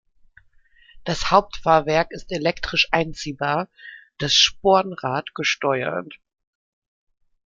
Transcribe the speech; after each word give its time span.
Das 1.03 1.29
Hauptfahrwerk 1.29 2.07
ist 2.09 2.31
elektrisch 2.31 2.87
einziehbar, 2.89 3.67
das 4.17 4.33
Spornrad 4.33 5.35
gesteuert. 5.35 6.17